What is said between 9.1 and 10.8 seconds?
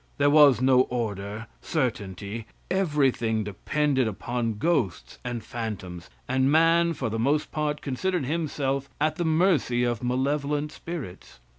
the mercy of malevolent